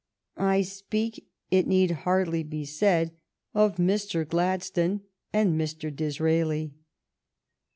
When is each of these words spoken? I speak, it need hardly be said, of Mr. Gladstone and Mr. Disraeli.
I 0.37 0.63
speak, 0.63 1.27
it 1.51 1.67
need 1.67 1.91
hardly 1.91 2.41
be 2.41 2.65
said, 2.65 3.11
of 3.53 3.75
Mr. 3.75 4.27
Gladstone 4.27 5.01
and 5.31 5.53
Mr. 5.61 5.95
Disraeli. 5.95 6.73